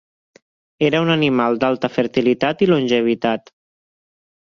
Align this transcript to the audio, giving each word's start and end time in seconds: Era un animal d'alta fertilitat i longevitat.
Era 0.87 1.01
un 1.03 1.11
animal 1.17 1.61
d'alta 1.65 1.93
fertilitat 1.99 2.67
i 2.67 2.73
longevitat. 2.73 3.57